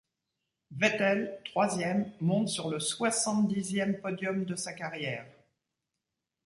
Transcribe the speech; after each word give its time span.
Vettel, 0.71 1.37
troisième, 1.45 2.11
monte 2.21 2.47
sur 2.47 2.69
le 2.71 2.79
soixante-dixième 2.79 3.99
podium 3.99 4.45
de 4.45 4.55
sa 4.55 4.73
carrière. 4.73 5.27